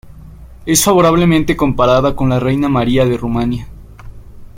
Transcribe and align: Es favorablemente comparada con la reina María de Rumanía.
Es 0.65 0.83
favorablemente 0.83 1.55
comparada 1.55 2.15
con 2.15 2.29
la 2.29 2.39
reina 2.39 2.67
María 2.67 3.05
de 3.05 3.17
Rumanía. 3.17 3.67